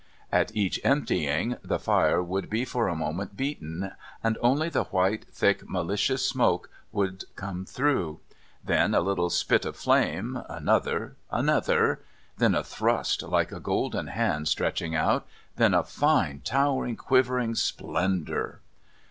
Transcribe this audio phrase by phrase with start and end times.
[0.31, 3.91] At each emptying the fire would be for a moment beaten,
[4.23, 8.19] and only the white, thick, malicious smoke would come through;
[8.65, 12.01] then a little spit of flame, another, another;
[12.35, 15.27] then a thrust like a golden hand stretching out;
[15.57, 18.61] then a fine, towering, quivering splendour.